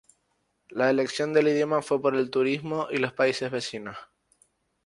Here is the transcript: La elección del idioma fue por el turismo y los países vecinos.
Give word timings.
La 0.69 0.89
elección 0.89 1.31
del 1.31 1.49
idioma 1.49 1.83
fue 1.83 2.01
por 2.01 2.15
el 2.15 2.31
turismo 2.31 2.87
y 2.89 2.97
los 2.97 3.13
países 3.13 3.51
vecinos. 3.51 3.97